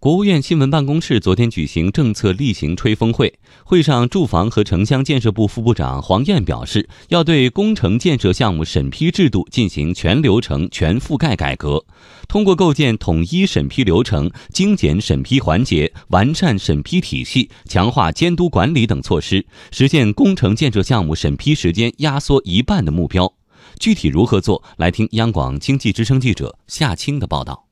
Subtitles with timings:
[0.00, 11.84] 国务院新闻办公室昨天举行政策例行吹风会，会上，住房和城乡建设部副部长黄燕表示，要对工程建设项目审批制度进行全流程、全覆盖改革，
[12.26, 23.30] 通过构建统一审批流程、精简审批环节、完善审批体系、强化监督管理等措施，实现工程建设项目审批时间压缩一半的目标。
[23.78, 24.62] 具体如何做？
[24.78, 27.69] 来听央广经济之声记者夏青的报道。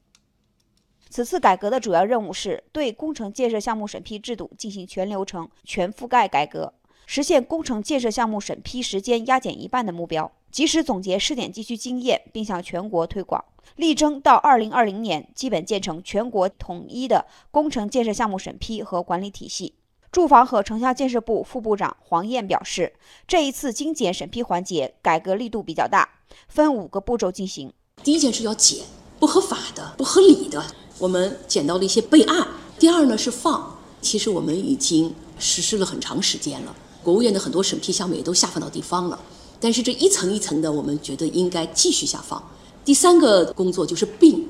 [1.18, 6.72] 此次改革的主要任务是对工程建设项目审批制度进行全流程、全覆盖改革，
[7.06, 10.30] 实现工程建设项目审批时间压减一半的目标。
[10.52, 19.74] 及时总结试点地区经验，并向全国推广，力争到2020年基本建成全国统一的工程建设项目审批和管理体系。
[20.12, 22.92] 住房和城乡建设部副部长黄燕表示，
[23.26, 26.08] 这一次精简审批环节改革力度比较大，
[26.46, 27.72] 分五个步骤进行。
[28.04, 28.84] 第一件事要减
[29.18, 30.64] 不合法的、不合理的。
[30.98, 32.46] 我们捡到了一些备案。
[32.78, 36.74] 第二呢是放，其实我们已经实施了很长时间了。
[37.02, 39.18] 国务院的很多审批项目也都下放到地方了，
[39.60, 42.42] 但是这一层一层的，我们觉得应该继续下放。
[42.84, 44.46] 第三个工作就是并，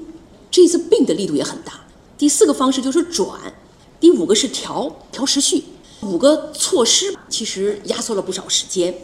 [0.50, 1.80] 这次并的力度也很大。
[2.16, 3.38] 第四个方式就是转，
[4.00, 5.64] 第五个是调调时序。
[6.02, 8.94] 五个措施其实压缩了不少时间。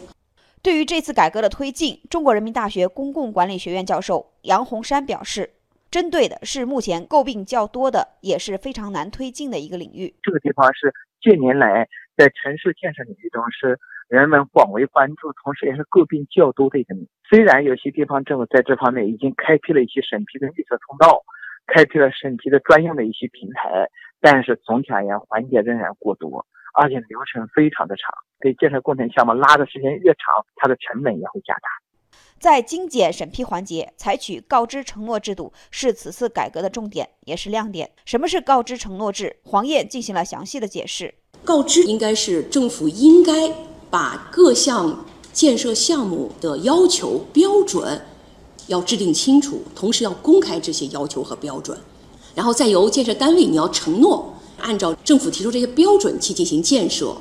[0.61, 5.54] 对于这次改革的推进，中国人民大学公共管理学院教授杨洪山表示。
[5.95, 10.13] 针对的是目前诟病较多的，也是非常难推进的一个领域。
[10.21, 13.79] 这个地方是近年来在城市建设领域中是
[14.09, 16.93] 人们广为关注，同时也是诟病较多的一个。
[17.29, 21.23] 虽然有些地方政府在这方面已经开辟了一些审批的绿色通道，
[21.65, 23.87] 开辟了审批的专用的一些平台，
[24.19, 28.11] 但是总体而言环节仍然过多，而且流程非常的长。
[28.41, 31.69] 给建设工程项目拉的时间越长，它的成本也会加大。
[32.45, 37.89] 在精简审批环节，采取告知承诺制度是此次改革的重点，也是亮点。
[38.05, 39.37] 什么是告知承诺制？
[39.45, 41.11] 黄燕进行了详细的解释。
[41.43, 43.51] 告知应该是政府应该
[43.89, 47.99] 把各项建设项目的要求标准
[48.67, 51.75] 要制定清楚，同时要公开这些要求和标准，
[52.35, 57.17] 然后再由建设单位你要承诺按照政府提出这些标准去进行建设。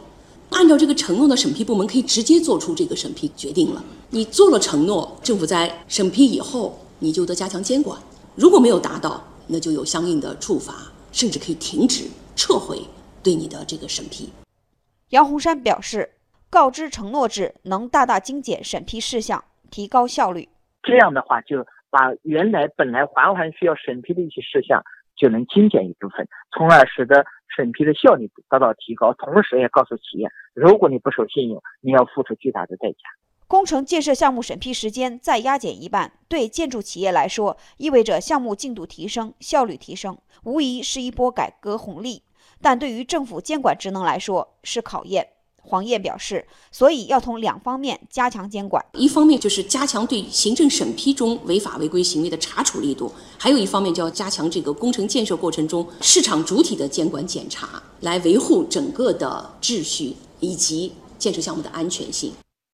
[0.54, 3.84] 按照这个承诺的审批部门可以直接做出这个审批决定了。
[4.10, 8.00] 你做了承诺，政府在审批以后，你就得加强监管。
[8.37, 10.72] 如果没有达到，那就有相应的处罚，
[11.10, 12.04] 甚至可以停止、
[12.37, 12.81] 撤回
[13.20, 14.31] 对你的这个审批。
[15.10, 16.09] 杨洪山表示，
[16.48, 20.48] 告知承诺制能大大精简审批事项，提高效率。
[20.84, 24.81] 这样的话，就把原来本来环环需要审批的一些事项。
[25.16, 27.25] 就能精简一部分，从而使得
[27.55, 29.12] 审批的效率得到提高。
[29.15, 32.99] 同时，也告诉企业，如果你不守信用，你要付出巨大的代价。
[33.47, 42.22] 工程建设项目审批时间再压减一半，对建筑企业来说，意味着项目进度提升、效率提升，无疑是一波改革红利。
[42.60, 45.34] 但对于政府监管职能来说，是考验。
[45.67, 62.33] 黄燕表示，所以要从两方面加强监管，一方面就是加强对行政审批中违法违规行为的查处力度，还有一方面就要加强这个工程建设过程中市场主体的监管检查，来维护整个的秩序以及建设项目的安全性。